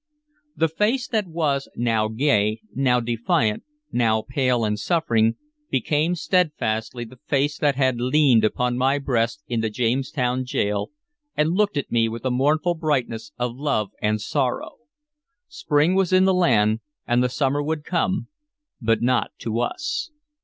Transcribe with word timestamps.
The 0.55 0.67
face 0.67 1.07
that 1.09 1.27
was, 1.27 1.69
now 1.75 2.07
gay, 2.07 2.59
now 2.73 2.99
defiant, 2.99 3.61
now 3.91 4.23
pale 4.27 4.65
and 4.65 4.79
suffering, 4.79 5.35
became 5.69 6.15
steadfastly 6.15 7.05
the 7.05 7.19
face 7.27 7.59
that 7.59 7.75
had 7.75 8.01
leaned 8.01 8.43
upon 8.43 8.79
my 8.79 8.97
breast 8.97 9.43
in 9.47 9.61
the 9.61 9.69
Jamestown 9.69 10.43
gaol, 10.51 10.89
and 11.37 11.51
looked 11.53 11.77
at 11.77 11.91
me 11.91 12.09
with 12.09 12.25
a 12.25 12.31
mournful 12.31 12.73
brightness 12.73 13.31
of 13.37 13.55
love 13.55 13.91
and 14.01 14.19
sorrow. 14.19 14.77
Spring 15.47 15.93
was 15.93 16.11
in 16.11 16.25
the 16.25 16.33
land, 16.33 16.79
and 17.05 17.21
the 17.23 17.29
summer 17.29 17.61
would 17.61 17.83
come, 17.83 18.27
but 18.81 19.03
not 19.03 19.29
to 19.37 19.59
us. 19.59 20.09